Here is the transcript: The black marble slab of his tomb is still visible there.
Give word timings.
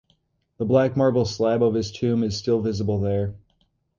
The 0.57 0.65
black 0.65 0.97
marble 0.97 1.25
slab 1.25 1.61
of 1.61 1.75
his 1.75 1.91
tomb 1.91 2.23
is 2.23 2.35
still 2.35 2.59
visible 2.59 2.99
there. 2.99 3.35